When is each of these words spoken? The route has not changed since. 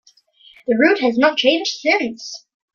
The 0.65 0.75
route 0.77 0.99
has 1.01 1.19
not 1.19 1.37
changed 1.37 1.73
since. 1.79 2.47